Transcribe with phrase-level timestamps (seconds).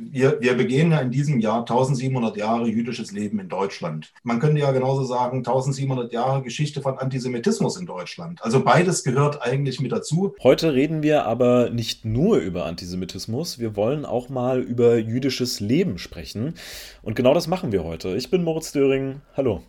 [0.00, 4.12] Wir, wir begehen ja in diesem Jahr 1700 Jahre jüdisches Leben in Deutschland.
[4.22, 8.40] Man könnte ja genauso sagen 1700 Jahre Geschichte von Antisemitismus in Deutschland.
[8.40, 10.36] Also beides gehört eigentlich mit dazu.
[10.40, 15.98] Heute reden wir aber nicht nur über Antisemitismus, wir wollen auch mal über jüdisches Leben
[15.98, 16.54] sprechen.
[17.02, 18.16] Und genau das machen wir heute.
[18.16, 19.20] Ich bin Moritz Döring.
[19.36, 19.62] Hallo.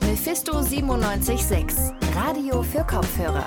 [0.00, 3.46] Mephisto 976, Radio für Kopfhörer.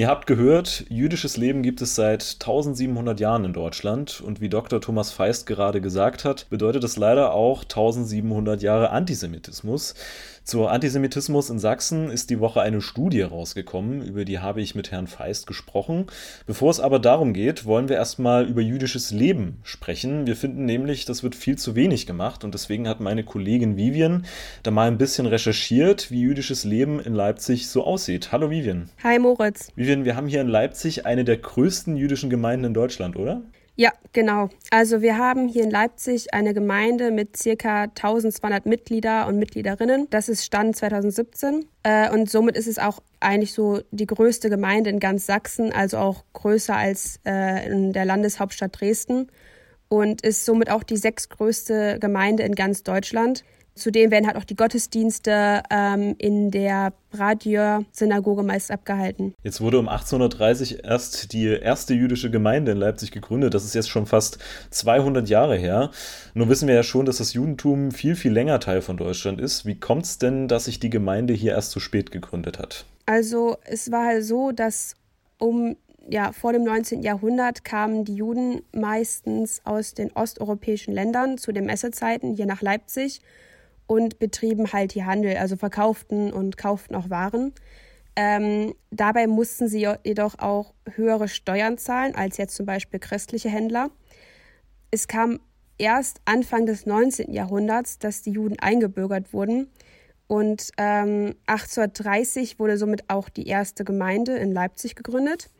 [0.00, 4.80] Ihr habt gehört, jüdisches Leben gibt es seit 1700 Jahren in Deutschland und wie Dr.
[4.80, 9.94] Thomas Feist gerade gesagt hat, bedeutet es leider auch 1700 Jahre Antisemitismus.
[10.42, 14.90] Zur Antisemitismus in Sachsen ist die Woche eine Studie rausgekommen, über die habe ich mit
[14.90, 16.06] Herrn Feist gesprochen.
[16.46, 20.26] Bevor es aber darum geht, wollen wir erstmal über jüdisches Leben sprechen.
[20.26, 24.24] Wir finden nämlich, das wird viel zu wenig gemacht und deswegen hat meine Kollegin Vivian
[24.62, 28.32] da mal ein bisschen recherchiert, wie jüdisches Leben in Leipzig so aussieht.
[28.32, 28.88] Hallo Vivian.
[29.04, 29.70] Hi Moritz.
[29.76, 33.42] Vivian, wir haben hier in Leipzig eine der größten jüdischen Gemeinden in Deutschland, oder?
[33.80, 34.50] Ja, genau.
[34.70, 40.06] Also wir haben hier in Leipzig eine Gemeinde mit circa 1200 Mitglieder und Mitgliederinnen.
[40.10, 41.64] Das ist Stand 2017.
[41.82, 45.96] Äh, und somit ist es auch eigentlich so die größte Gemeinde in ganz Sachsen, also
[45.96, 49.28] auch größer als äh, in der Landeshauptstadt Dresden
[49.88, 53.44] und ist somit auch die sechstgrößte Gemeinde in ganz Deutschland.
[53.74, 59.34] Zudem werden halt auch die Gottesdienste ähm, in der Bradier-Synagoge meist abgehalten.
[59.42, 63.54] Jetzt wurde um 1830 erst die erste jüdische Gemeinde in Leipzig gegründet.
[63.54, 64.38] Das ist jetzt schon fast
[64.70, 65.90] 200 Jahre her.
[66.34, 69.66] Nur wissen wir ja schon, dass das Judentum viel, viel länger Teil von Deutschland ist.
[69.66, 72.84] Wie kommt es denn, dass sich die Gemeinde hier erst so spät gegründet hat?
[73.06, 74.94] Also es war halt so, dass
[75.38, 75.76] um
[76.08, 77.02] ja, vor dem 19.
[77.02, 83.20] Jahrhundert kamen die Juden meistens aus den osteuropäischen Ländern zu den Messezeiten hier nach Leipzig
[83.90, 87.52] und betrieben halt hier Handel, also verkauften und kauften auch Waren.
[88.14, 93.90] Ähm, dabei mussten sie jedoch auch höhere Steuern zahlen als jetzt zum Beispiel christliche Händler.
[94.92, 95.40] Es kam
[95.76, 97.32] erst Anfang des 19.
[97.32, 99.66] Jahrhunderts, dass die Juden eingebürgert wurden.
[100.28, 105.50] Und ähm, 1830 wurde somit auch die erste Gemeinde in Leipzig gegründet.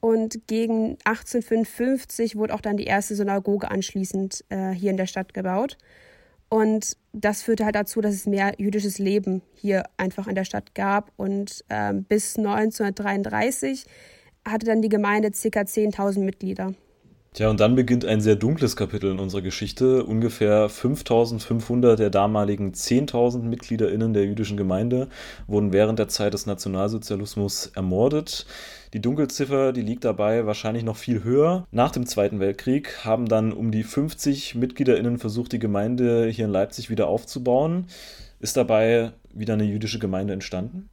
[0.00, 5.32] Und gegen 1855 wurde auch dann die erste Synagoge anschließend äh, hier in der Stadt
[5.32, 5.78] gebaut.
[6.48, 10.74] Und das führte halt dazu, dass es mehr jüdisches Leben hier einfach in der Stadt
[10.74, 11.12] gab.
[11.16, 13.84] Und ähm, bis 1933
[14.46, 15.60] hatte dann die Gemeinde ca.
[15.60, 16.72] 10.000 Mitglieder.
[17.34, 20.02] Tja, und dann beginnt ein sehr dunkles Kapitel in unserer Geschichte.
[20.02, 25.08] Ungefähr 5500 der damaligen 10.000 MitgliederInnen der jüdischen Gemeinde
[25.46, 28.46] wurden während der Zeit des Nationalsozialismus ermordet.
[28.94, 31.66] Die Dunkelziffer, die liegt dabei wahrscheinlich noch viel höher.
[31.70, 36.50] Nach dem Zweiten Weltkrieg haben dann um die 50 MitgliederInnen versucht, die Gemeinde hier in
[36.50, 37.86] Leipzig wieder aufzubauen.
[38.40, 40.88] Ist dabei wieder eine jüdische Gemeinde entstanden?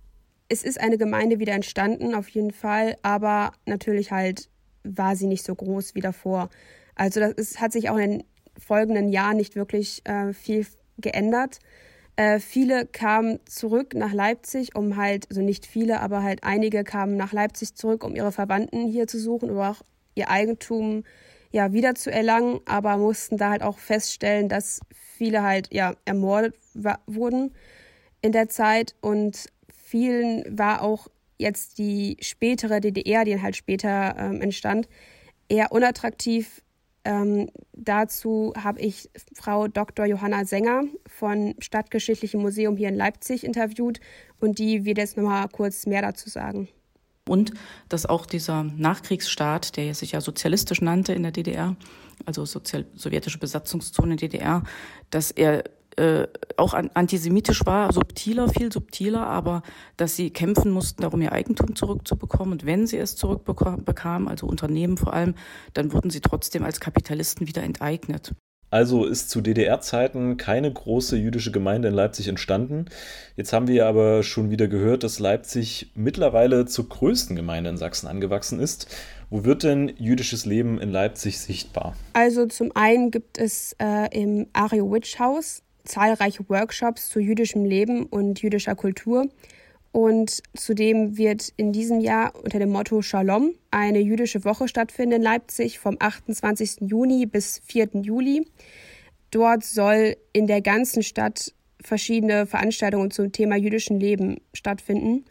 [0.49, 4.49] Es ist eine Gemeinde wieder entstanden, auf jeden Fall, aber natürlich halt
[4.85, 6.49] war sie nicht so groß wie davor.
[6.95, 8.23] Also das ist, hat sich auch in den
[8.57, 10.65] folgenden Jahren nicht wirklich äh, viel
[10.97, 11.59] geändert.
[12.15, 17.17] Äh, viele kamen zurück nach Leipzig, um halt, also nicht viele, aber halt einige kamen
[17.17, 19.81] nach Leipzig zurück, um ihre Verwandten hier zu suchen oder auch
[20.13, 21.03] ihr Eigentum
[21.51, 26.55] ja wieder zu erlangen, aber mussten da halt auch feststellen, dass viele halt ja ermordet
[27.05, 27.53] wurden
[28.21, 31.07] in der Zeit und vielen war auch
[31.37, 34.87] jetzt die spätere DDR, die halt später ähm, entstand,
[35.49, 36.61] eher unattraktiv.
[37.03, 40.05] Ähm, dazu habe ich Frau Dr.
[40.05, 43.99] Johanna Sänger von Stadtgeschichtlichem Museum hier in Leipzig interviewt
[44.39, 46.67] und die wird jetzt nochmal kurz mehr dazu sagen.
[47.27, 47.53] Und
[47.89, 51.75] dass auch dieser Nachkriegsstaat, der sich ja sozialistisch nannte in der DDR,
[52.25, 54.63] also sozial sowjetische Besatzungszone DDR,
[55.09, 55.63] dass er
[55.97, 59.63] äh, auch antisemitisch war, subtiler, viel subtiler, aber
[59.97, 62.53] dass sie kämpfen mussten, darum ihr Eigentum zurückzubekommen.
[62.53, 65.35] Und wenn sie es zurückbekamen, also Unternehmen vor allem,
[65.73, 68.33] dann wurden sie trotzdem als Kapitalisten wieder enteignet.
[68.71, 72.85] Also ist zu DDR-Zeiten keine große jüdische Gemeinde in Leipzig entstanden.
[73.37, 78.07] Jetzt haben wir aber schon wieder gehört, dass Leipzig mittlerweile zur größten Gemeinde in Sachsen
[78.07, 78.87] angewachsen ist.
[79.29, 81.95] Wo wird denn jüdisches Leben in Leipzig sichtbar?
[82.13, 88.05] Also zum einen gibt es äh, im Ario Witch House zahlreiche Workshops zu jüdischem Leben
[88.05, 89.29] und jüdischer Kultur.
[89.91, 95.21] Und zudem wird in diesem Jahr unter dem Motto Shalom eine jüdische Woche stattfinden in
[95.21, 96.81] Leipzig vom 28.
[96.81, 97.89] Juni bis 4.
[98.01, 98.45] Juli.
[99.31, 105.23] Dort soll in der ganzen Stadt verschiedene Veranstaltungen zum Thema jüdischen Leben stattfinden.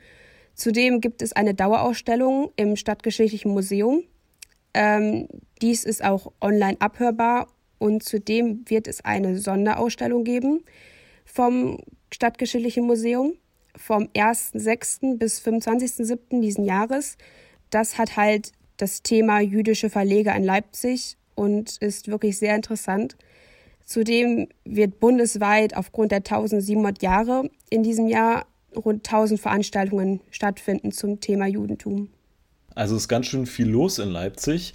[0.54, 4.04] Zudem gibt es eine Dauerausstellung im Stadtgeschichtlichen Museum.
[4.72, 5.28] Ähm,
[5.60, 7.48] dies ist auch online abhörbar
[7.78, 10.64] und zudem wird es eine Sonderausstellung geben
[11.24, 11.78] vom
[12.12, 13.34] Stadtgeschichtlichen Museum
[13.76, 15.18] vom 1.6.
[15.18, 16.40] bis 25.7.
[16.40, 17.16] diesen Jahres.
[17.70, 23.16] das hat halt das Thema jüdische Verleger in Leipzig und ist wirklich sehr interessant.
[23.84, 31.20] Zudem wird bundesweit aufgrund der 1700 Jahre in diesem Jahr rund 1000 Veranstaltungen stattfinden zum
[31.20, 32.08] Thema Judentum.
[32.74, 34.72] Also ist ganz schön viel los in Leipzig.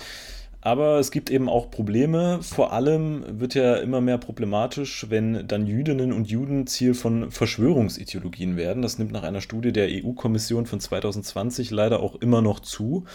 [0.61, 2.39] Aber es gibt eben auch Probleme.
[2.41, 8.57] Vor allem wird ja immer mehr problematisch, wenn dann Jüdinnen und Juden Ziel von Verschwörungsideologien
[8.57, 8.81] werden.
[8.81, 13.05] Das nimmt nach einer Studie der EU-Kommission von 2020 leider auch immer noch zu.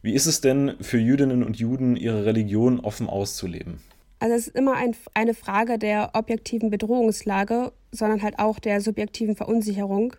[0.00, 3.80] Wie ist es denn für Jüdinnen und Juden, ihre Religion offen auszuleben?
[4.18, 9.36] Also es ist immer ein, eine Frage der objektiven Bedrohungslage, sondern halt auch der subjektiven
[9.36, 10.14] Verunsicherung.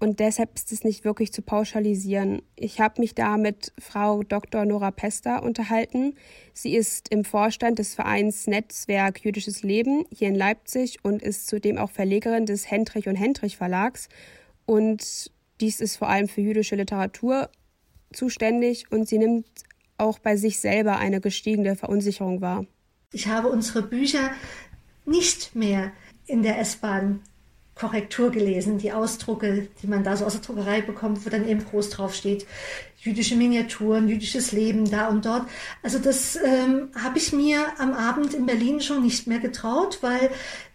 [0.00, 2.40] Und deshalb ist es nicht wirklich zu pauschalisieren.
[2.56, 4.64] Ich habe mich da mit Frau Dr.
[4.64, 6.14] Nora Pester unterhalten.
[6.54, 11.76] Sie ist im Vorstand des Vereins Netzwerk Jüdisches Leben hier in Leipzig und ist zudem
[11.76, 14.08] auch Verlegerin des Hendrich und Hendrich Verlags.
[14.64, 15.30] Und
[15.60, 17.50] dies ist vor allem für jüdische Literatur
[18.10, 19.46] zuständig und sie nimmt
[19.98, 22.64] auch bei sich selber eine gestiegene Verunsicherung wahr.
[23.12, 24.30] Ich habe unsere Bücher
[25.04, 25.92] nicht mehr
[26.26, 27.20] in der S-Bahn
[27.80, 31.64] Korrektur gelesen, die Ausdrucke, die man da so aus der Druckerei bekommt, wo dann eben
[31.64, 32.46] groß drauf steht,
[32.98, 35.46] jüdische Miniaturen, jüdisches Leben da und dort.
[35.82, 40.30] Also das ähm, habe ich mir am Abend in Berlin schon nicht mehr getraut, weil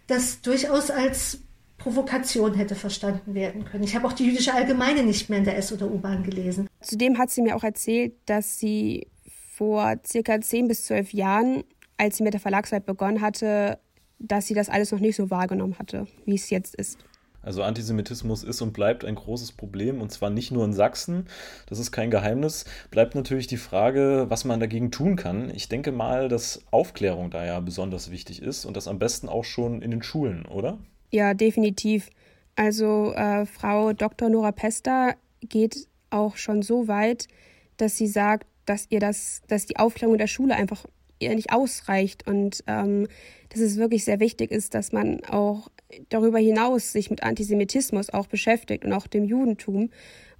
[0.08, 1.38] das durchaus als
[1.78, 3.84] Provokation hätte verstanden werden können.
[3.84, 6.68] Ich habe auch die jüdische Allgemeine nicht mehr in der S- oder U-Bahn gelesen.
[6.80, 9.06] Zudem hat sie mir auch erzählt, dass sie
[9.54, 11.62] vor circa zehn bis zwölf Jahren,
[11.98, 13.78] als sie mit der Verlagsarbeit begonnen hatte,
[14.18, 16.98] dass sie das alles noch nicht so wahrgenommen hatte, wie es jetzt ist.
[17.46, 21.26] Also Antisemitismus ist und bleibt ein großes Problem und zwar nicht nur in Sachsen,
[21.66, 22.64] das ist kein Geheimnis.
[22.90, 25.48] Bleibt natürlich die Frage, was man dagegen tun kann.
[25.54, 29.44] Ich denke mal, dass Aufklärung da ja besonders wichtig ist und das am besten auch
[29.44, 30.78] schon in den Schulen, oder?
[31.12, 32.10] Ja, definitiv.
[32.56, 34.28] Also äh, Frau Dr.
[34.28, 37.28] Nora Pester geht auch schon so weit,
[37.76, 40.84] dass sie sagt, dass ihr das, dass die Aufklärung in der Schule einfach
[41.18, 43.06] ihr nicht ausreicht und ähm,
[43.48, 45.68] dass es wirklich sehr wichtig ist, dass man auch
[46.08, 49.90] darüber hinaus sich mit Antisemitismus auch beschäftigt und auch dem Judentum.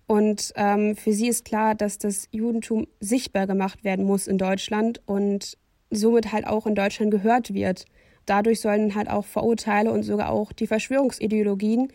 [0.07, 5.01] Und ähm, für sie ist klar, dass das Judentum sichtbar gemacht werden muss in Deutschland
[5.07, 5.57] und
[5.91, 7.87] somit halt auch in Deutschland gehört wird.
[8.25, 11.93] Dadurch sollen halt auch Vorurteile und sogar auch die Verschwörungsideologien,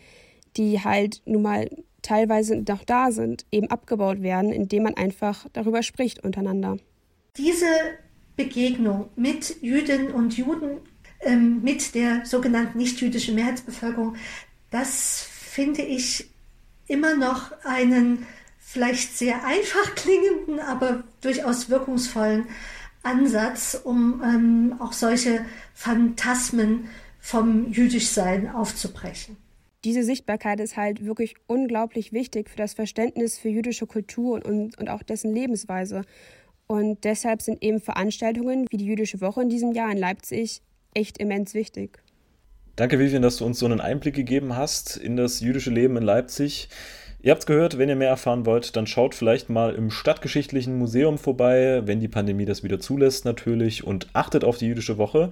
[0.56, 1.68] die halt nun mal
[2.02, 6.78] teilweise noch da sind, eben abgebaut werden, indem man einfach darüber spricht untereinander.
[7.36, 7.66] Diese
[8.44, 10.78] Begegnung mit Jüdinnen und Juden,
[11.20, 14.16] ähm, mit der sogenannten nichtjüdischen Mehrheitsbevölkerung,
[14.70, 16.28] das finde ich
[16.86, 18.26] immer noch einen
[18.58, 22.46] vielleicht sehr einfach klingenden, aber durchaus wirkungsvollen
[23.02, 26.88] Ansatz, um ähm, auch solche Phantasmen
[27.20, 29.36] vom Jüdischsein aufzubrechen.
[29.84, 34.88] Diese Sichtbarkeit ist halt wirklich unglaublich wichtig für das Verständnis für jüdische Kultur und, und
[34.88, 36.02] auch dessen Lebensweise.
[36.72, 40.62] Und deshalb sind eben Veranstaltungen wie die Jüdische Woche in diesem Jahr in Leipzig
[40.94, 41.98] echt immens wichtig.
[42.76, 46.02] Danke, Vivian, dass du uns so einen Einblick gegeben hast in das jüdische Leben in
[46.02, 46.70] Leipzig.
[47.20, 50.78] Ihr habt es gehört, wenn ihr mehr erfahren wollt, dann schaut vielleicht mal im Stadtgeschichtlichen
[50.78, 55.30] Museum vorbei, wenn die Pandemie das wieder zulässt natürlich, und achtet auf die jüdische Woche.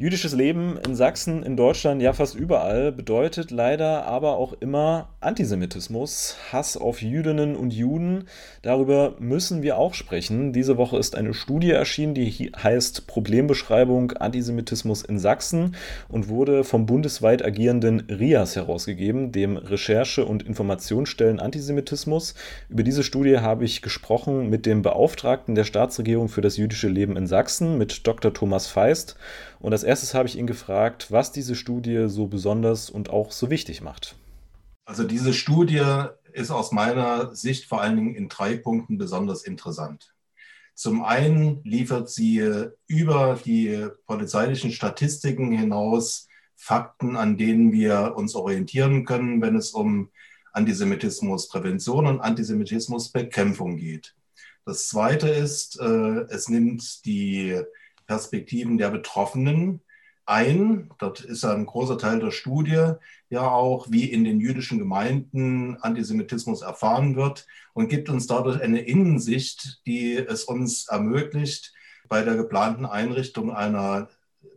[0.00, 6.38] Jüdisches Leben in Sachsen, in Deutschland, ja fast überall, bedeutet leider aber auch immer Antisemitismus,
[6.50, 8.24] Hass auf Jüdinnen und Juden.
[8.62, 10.54] Darüber müssen wir auch sprechen.
[10.54, 15.76] Diese Woche ist eine Studie erschienen, die heißt Problembeschreibung Antisemitismus in Sachsen
[16.08, 22.34] und wurde vom bundesweit agierenden RIAS herausgegeben, dem Recherche- und Informationsstellen Antisemitismus.
[22.70, 27.18] Über diese Studie habe ich gesprochen mit dem Beauftragten der Staatsregierung für das jüdische Leben
[27.18, 28.32] in Sachsen, mit Dr.
[28.32, 29.18] Thomas Feist.
[29.60, 33.50] Und als erstes habe ich ihn gefragt, was diese Studie so besonders und auch so
[33.50, 34.16] wichtig macht.
[34.86, 35.84] Also diese Studie
[36.32, 40.14] ist aus meiner Sicht vor allen Dingen in drei Punkten besonders interessant.
[40.74, 42.42] Zum einen liefert sie
[42.86, 46.26] über die polizeilichen Statistiken hinaus
[46.56, 50.10] Fakten, an denen wir uns orientieren können, wenn es um
[50.52, 54.14] Antisemitismusprävention und Antisemitismusbekämpfung geht.
[54.64, 57.60] Das Zweite ist, äh, es nimmt die
[58.10, 59.82] Perspektiven der Betroffenen
[60.26, 60.90] ein.
[60.98, 62.94] Dort ist ein großer Teil der Studie
[63.28, 68.80] ja auch, wie in den jüdischen Gemeinden Antisemitismus erfahren wird und gibt uns dadurch eine
[68.80, 71.72] Innensicht, die es uns ermöglicht,
[72.08, 74.08] bei der geplanten Einrichtung einer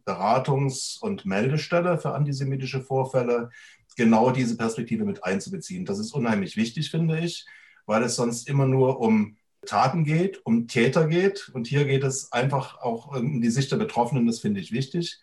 [0.03, 3.51] Beratungs- und Meldestelle für antisemitische Vorfälle
[3.95, 5.85] genau diese Perspektive mit einzubeziehen.
[5.85, 7.45] Das ist unheimlich wichtig, finde ich,
[7.85, 11.49] weil es sonst immer nur um Taten geht, um Täter geht.
[11.53, 15.19] Und hier geht es einfach auch um die Sicht der Betroffenen, das finde ich wichtig.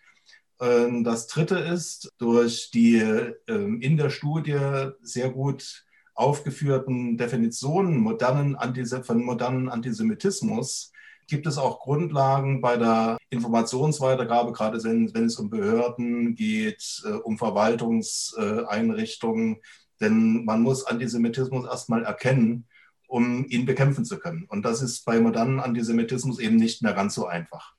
[0.59, 3.01] Ähm, das Dritte ist, durch die
[3.47, 8.57] ähm, in der Studie sehr gut aufgeführten Definitionen modernen
[9.03, 10.91] von modernen Antisemitismus
[11.27, 17.37] gibt es auch Grundlagen bei der Informationsweitergabe, gerade wenn, es um Behörden geht, äh, um
[17.37, 19.61] Verwaltungseinrichtungen.
[20.01, 22.67] Denn man muss Antisemitismus erstmal erkennen,
[23.11, 24.45] um ihn bekämpfen zu können.
[24.47, 27.75] Und das ist bei modernen Antisemitismus eben nicht mehr ganz so einfach.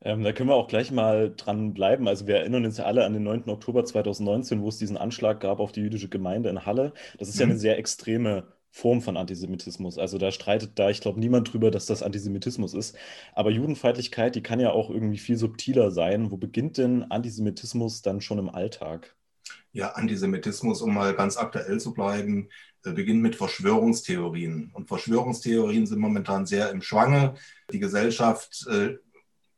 [0.00, 2.08] Ähm, da können wir auch gleich mal dran bleiben.
[2.08, 3.50] Also wir erinnern uns ja alle an den 9.
[3.50, 6.94] Oktober 2019, wo es diesen Anschlag gab auf die jüdische Gemeinde in Halle.
[7.18, 7.40] Das ist mhm.
[7.40, 9.98] ja eine sehr extreme Form von Antisemitismus.
[9.98, 12.96] Also da streitet da, ich glaube, niemand drüber, dass das Antisemitismus ist.
[13.34, 16.30] Aber Judenfeindlichkeit, die kann ja auch irgendwie viel subtiler sein.
[16.30, 19.17] Wo beginnt denn Antisemitismus dann schon im Alltag?
[19.72, 22.48] Ja, Antisemitismus, um mal ganz aktuell zu bleiben,
[22.84, 24.70] äh, beginnt mit Verschwörungstheorien.
[24.72, 27.34] Und Verschwörungstheorien sind momentan sehr im Schwange.
[27.72, 28.96] Die Gesellschaft äh,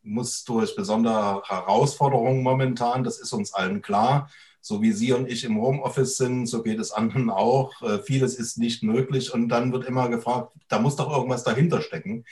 [0.02, 4.30] muss durch besondere Herausforderungen momentan, das ist uns allen klar,
[4.62, 7.80] so wie Sie und ich im Homeoffice sind, so geht es anderen auch.
[7.82, 11.80] Äh, vieles ist nicht möglich und dann wird immer gefragt, da muss doch irgendwas dahinter
[11.80, 12.24] stecken.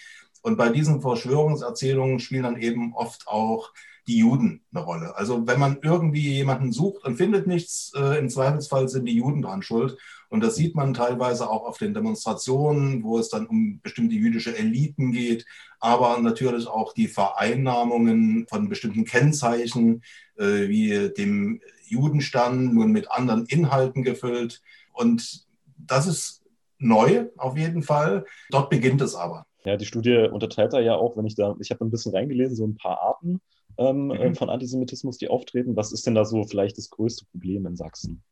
[0.43, 3.73] Und bei diesen Verschwörungserzählungen spielen dann eben oft auch
[4.09, 5.17] die Juden eine Rolle.
[5.17, 9.43] Also wenn man irgendwie jemanden sucht und findet nichts, äh, im Zweifelsfall sind die Juden
[9.43, 9.99] dran schuld.
[10.31, 14.57] Und das sieht man teilweise auch auf den Demonstrationen, wo es dann um bestimmte jüdische
[14.57, 15.45] Eliten geht,
[15.79, 20.03] aber natürlich auch die Vereinnahmungen von bestimmten Kennzeichen,
[20.37, 24.63] äh, wie dem Judenstern, nun mit anderen Inhalten gefüllt.
[24.93, 25.47] Und
[25.77, 26.43] das ist
[26.79, 28.25] neu auf jeden Fall.
[28.51, 29.45] Dort beginnt es aber.
[29.65, 32.57] Ja, die Studie unterteilt da ja auch, wenn ich da, ich habe ein bisschen reingelesen,
[32.57, 33.41] so ein paar Arten
[33.79, 34.35] ähm, mhm.
[34.35, 35.77] von Antisemitismus, die auftreten.
[35.77, 38.23] Was ist denn da so vielleicht das größte Problem in Sachsen?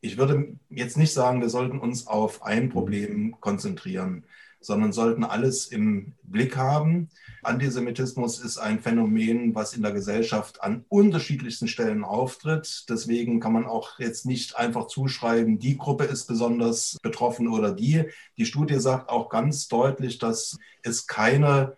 [0.00, 4.24] Ich würde jetzt nicht sagen, wir sollten uns auf ein Problem konzentrieren
[4.64, 7.10] sondern sollten alles im Blick haben.
[7.42, 12.86] Antisemitismus ist ein Phänomen, was in der Gesellschaft an unterschiedlichsten Stellen auftritt.
[12.88, 18.04] Deswegen kann man auch jetzt nicht einfach zuschreiben, die Gruppe ist besonders betroffen oder die.
[18.38, 21.76] Die Studie sagt auch ganz deutlich, dass es keine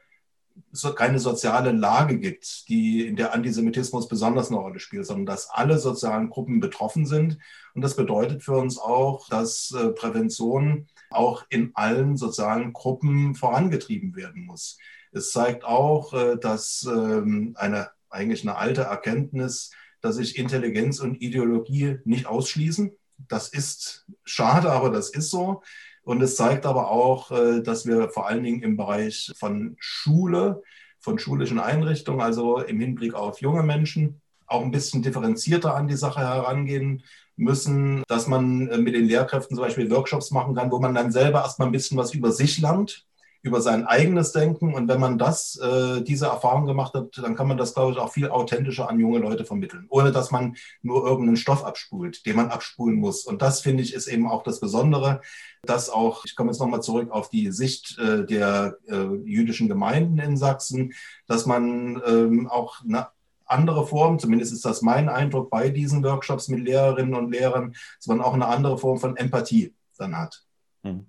[0.97, 5.79] keine soziale Lage gibt, die in der Antisemitismus besonders eine Rolle spielt, sondern dass alle
[5.79, 7.39] sozialen Gruppen betroffen sind.
[7.75, 14.17] Und das bedeutet für uns auch, dass äh, Prävention auch in allen sozialen Gruppen vorangetrieben
[14.17, 14.79] werden muss.
[15.13, 19.71] Es zeigt auch, äh, dass ähm, eine eigentlich eine alte Erkenntnis,
[20.01, 22.93] dass sich Intelligenz und Ideologie nicht ausschließen.
[23.29, 25.63] Das ist schade, aber das ist so.
[26.07, 30.63] Und es zeigt aber auch, äh, dass wir vor allen Dingen im Bereich von Schule,
[31.01, 35.97] von schulischen Einrichtungen, also im Hinblick auf junge Menschen, auch ein bisschen differenzierter an die
[35.97, 37.03] Sache herangehen
[37.35, 41.11] müssen, dass man äh, mit den Lehrkräften zum Beispiel Workshops machen kann, wo man dann
[41.11, 43.05] selber erstmal ein bisschen was über sich lernt,
[43.47, 44.75] über sein eigenes Denken.
[44.75, 47.99] Und wenn man das, äh, diese Erfahrung gemacht hat, dann kann man das, glaube ich,
[47.99, 52.37] auch viel authentischer an junge Leute vermitteln, ohne dass man nur irgendeinen Stoff abspult, den
[52.37, 53.25] man abspulen muss.
[53.25, 55.21] Und das, finde ich, ist eben auch das Besondere,
[55.63, 60.19] dass auch, ich komme jetzt nochmal zurück auf die Sicht äh, der äh, jüdischen Gemeinden
[60.19, 60.93] in Sachsen,
[61.27, 63.09] dass man ähm, auch eine
[63.47, 68.09] andere Form, zumindest ist das mein Eindruck bei diesen Workshops mit Lehrerinnen und Lehrern, dass
[68.09, 70.45] man auch eine andere Form von Empathie dann hat.
[70.83, 71.07] Hm.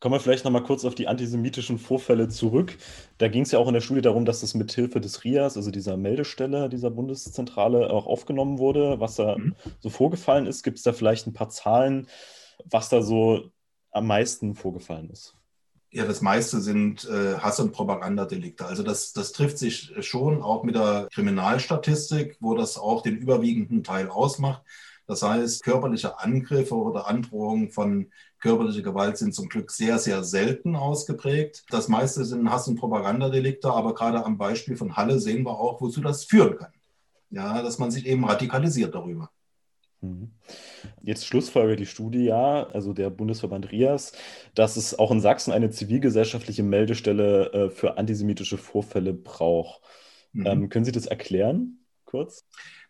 [0.00, 2.76] Kommen wir vielleicht nochmal kurz auf die antisemitischen Vorfälle zurück.
[3.18, 5.56] Da ging es ja auch in der Studie darum, dass das mit Hilfe des RIAS,
[5.56, 9.56] also dieser Meldestelle dieser Bundeszentrale, auch aufgenommen wurde, was da mhm.
[9.80, 10.62] so vorgefallen ist.
[10.62, 12.06] Gibt es da vielleicht ein paar Zahlen,
[12.64, 13.50] was da so
[13.90, 15.34] am meisten vorgefallen ist?
[15.90, 18.66] Ja, das meiste sind äh, Hass- und Propagandadelikte.
[18.66, 23.82] Also das, das trifft sich schon auch mit der Kriminalstatistik, wo das auch den überwiegenden
[23.82, 24.62] Teil ausmacht.
[25.08, 30.76] Das heißt, körperliche Angriffe oder Androhungen von körperlicher Gewalt sind zum Glück sehr, sehr selten
[30.76, 31.64] ausgeprägt.
[31.70, 35.80] Das meiste sind Hass- und Propagandadelikte, aber gerade am Beispiel von Halle sehen wir auch,
[35.80, 36.72] wozu das führen kann.
[37.30, 39.30] Ja, dass man sich eben radikalisiert darüber.
[40.02, 40.30] Mhm.
[41.02, 44.12] Jetzt Schlussfolge die Studie ja, also der Bundesverband RIAS,
[44.54, 49.80] dass es auch in Sachsen eine zivilgesellschaftliche Meldestelle äh, für antisemitische Vorfälle braucht.
[50.32, 50.46] Mhm.
[50.46, 52.44] Ähm, können Sie das erklären, kurz?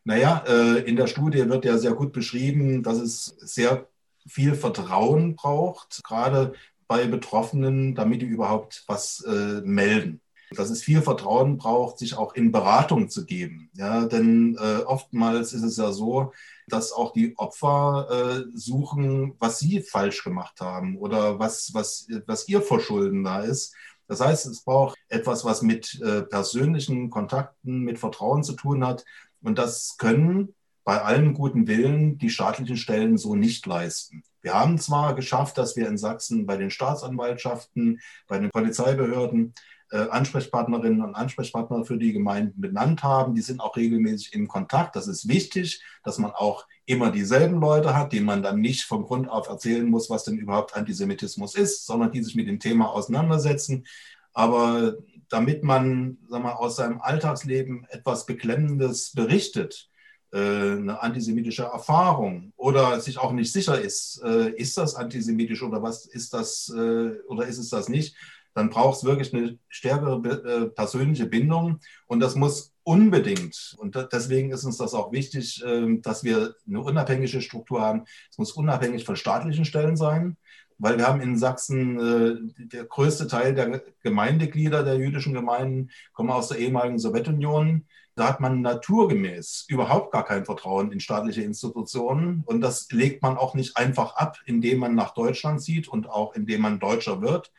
[0.08, 3.88] Naja, äh, in der Studie wird ja sehr gut beschrieben, dass es sehr
[4.26, 6.54] viel Vertrauen braucht, gerade
[6.86, 10.22] bei Betroffenen, damit die überhaupt was äh, melden
[10.56, 13.68] dass es viel Vertrauen braucht, sich auch in Beratung zu geben.
[13.74, 16.32] Ja, denn äh, oftmals ist es ja so,
[16.68, 22.62] dass auch die Opfer suchen, was sie falsch gemacht haben oder was, was, was ihr
[22.62, 23.74] Verschulden da ist.
[24.08, 29.04] Das heißt, es braucht etwas, was mit äh, persönlichen Kontakten, mit Vertrauen zu tun hat.
[29.42, 34.22] Und das können bei allem guten Willen die staatlichen Stellen so nicht leisten.
[34.40, 39.52] Wir haben zwar geschafft, dass wir in Sachsen bei den Staatsanwaltschaften, bei den Polizeibehörden
[39.96, 43.34] Ansprechpartnerinnen und Ansprechpartner für die Gemeinden benannt haben.
[43.34, 44.96] Die sind auch regelmäßig im Kontakt.
[44.96, 49.04] Das ist wichtig, dass man auch immer dieselben Leute hat, denen man dann nicht von
[49.04, 52.90] Grund auf erzählen muss, was denn überhaupt Antisemitismus ist, sondern die sich mit dem Thema
[52.90, 53.84] auseinandersetzen.
[54.32, 54.94] Aber
[55.28, 59.88] damit man sag mal, aus seinem Alltagsleben etwas Beklemmendes berichtet,
[60.30, 65.82] äh, eine antisemitische Erfahrung oder sich auch nicht sicher ist, äh, ist das antisemitisch oder
[65.82, 68.14] was ist das äh, oder ist es das nicht,
[68.58, 74.64] dann braucht es wirklich eine stärkere persönliche Bindung und das muss unbedingt, und deswegen ist
[74.64, 78.04] uns das auch wichtig, ähm, dass wir eine unabhängige Struktur haben.
[78.30, 80.38] Es muss unabhängig von staatlichen Stellen sein,
[80.78, 86.48] weil wir haben in Sachsen der größte Teil der Gemeindeglieder der jüdischen Gemeinden kommen aus
[86.48, 87.86] der ehemaligen Sowjetunion.
[88.14, 92.42] Da hat man naturgemäß überhaupt gar kein Vertrauen in staatliche Institutionen.
[92.46, 96.34] Und das legt man auch nicht einfach ab, indem man nach Deutschland zieht und auch
[96.34, 97.52] indem man Deutscher wird.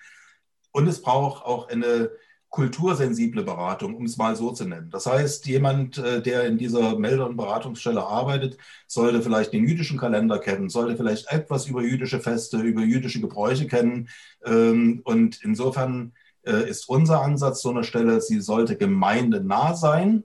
[0.71, 2.11] Und es braucht auch eine
[2.49, 4.89] kultursensible Beratung, um es mal so zu nennen.
[4.89, 8.57] Das heißt, jemand, äh, der in dieser Melder- und Beratungsstelle arbeitet,
[8.87, 13.67] sollte vielleicht den jüdischen Kalender kennen, sollte vielleicht etwas über jüdische Feste, über jüdische Gebräuche
[13.67, 14.09] kennen.
[14.43, 20.23] Ähm, und insofern äh, ist unser Ansatz so eine Stelle, sie sollte gemeindenah sein,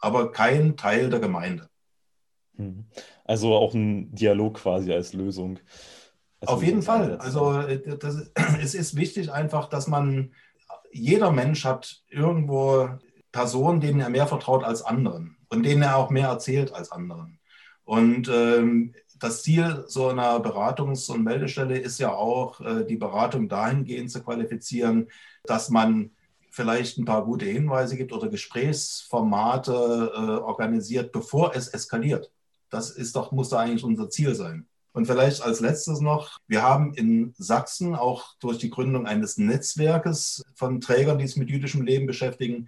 [0.00, 1.68] aber kein Teil der Gemeinde.
[2.56, 2.84] Hm.
[3.24, 5.60] Also auch ein Dialog quasi als Lösung.
[6.40, 7.18] Als Auf jeden Fall.
[7.18, 8.30] Also äh, das,
[8.60, 10.32] es ist wichtig einfach, dass man,
[10.92, 12.88] jeder Mensch hat irgendwo
[13.32, 17.38] Personen, denen er mehr vertraut als anderen und denen er auch mehr erzählt als anderen.
[17.84, 23.48] Und ähm, das Ziel so einer Beratungs- und Meldestelle ist ja auch, äh, die Beratung
[23.48, 25.08] dahingehend zu qualifizieren,
[25.44, 26.10] dass man
[26.50, 32.32] vielleicht ein paar gute Hinweise gibt oder Gesprächsformate äh, organisiert, bevor es eskaliert.
[32.70, 34.66] Das ist doch, muss da eigentlich unser Ziel sein.
[34.92, 40.42] Und vielleicht als letztes noch, wir haben in Sachsen auch durch die Gründung eines Netzwerkes
[40.54, 42.66] von Trägern, die sich mit jüdischem Leben beschäftigen,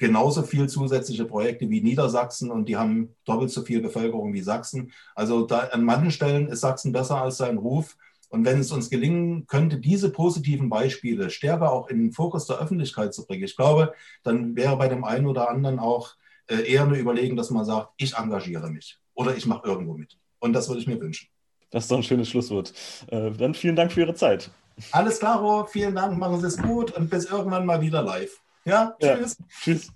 [0.00, 4.92] genauso viel zusätzliche Projekte wie Niedersachsen und die haben doppelt so viel Bevölkerung wie Sachsen.
[5.14, 7.98] Also da an manchen Stellen ist Sachsen besser als sein Ruf.
[8.30, 12.60] Und wenn es uns gelingen könnte, diese positiven Beispiele stärker auch in den Fokus der
[12.60, 16.14] Öffentlichkeit zu bringen, ich glaube, dann wäre bei dem einen oder anderen auch
[16.46, 20.16] äh, eher eine Überlegung, dass man sagt, ich engagiere mich oder ich mache irgendwo mit.
[20.38, 21.28] Und das würde ich mir wünschen.
[21.70, 22.72] Das ist doch ein schönes Schlusswort.
[23.08, 24.50] Äh, dann vielen Dank für Ihre Zeit.
[24.92, 28.40] Alles klar, vielen Dank, machen Sie es gut und bis irgendwann mal wieder live.
[28.64, 29.36] Ja, tschüss.
[29.38, 29.92] Ja, tschüss.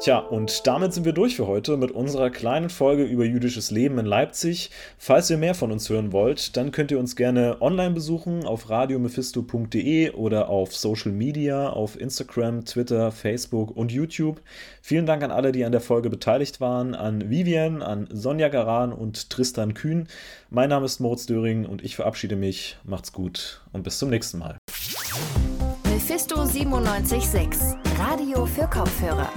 [0.00, 3.98] Tja, und damit sind wir durch für heute mit unserer kleinen Folge über jüdisches Leben
[3.98, 4.70] in Leipzig.
[4.96, 8.70] Falls ihr mehr von uns hören wollt, dann könnt ihr uns gerne online besuchen auf
[8.70, 14.40] radiomephisto.de oder auf Social Media, auf Instagram, Twitter, Facebook und YouTube.
[14.80, 18.94] Vielen Dank an alle, die an der Folge beteiligt waren, an Vivian, an Sonja Garan
[18.94, 20.08] und Tristan Kühn.
[20.48, 22.78] Mein Name ist Moritz Döring und ich verabschiede mich.
[22.84, 24.56] Macht's gut und bis zum nächsten Mal.
[25.84, 29.28] Mephisto 976, Radio für Kopfhörer.